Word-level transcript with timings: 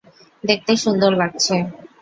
দেখতে 0.43 0.71
সুন্দর 0.83 1.11
লাগছে। 1.21 1.55